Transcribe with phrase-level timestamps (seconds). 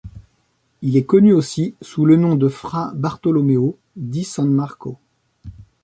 [0.81, 4.97] Il est connu aussi sous le nom de Fra Bartolomeo di San Marco.